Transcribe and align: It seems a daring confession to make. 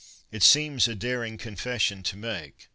It 0.31 0.41
seems 0.41 0.87
a 0.87 0.95
daring 0.95 1.37
confession 1.37 2.01
to 2.01 2.17
make. 2.17 2.69